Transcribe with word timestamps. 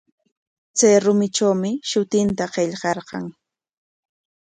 Chay 0.77 0.95
rumitrawmi 1.05 1.71
shutinta 1.89 2.45
qillqarqan. 2.53 3.25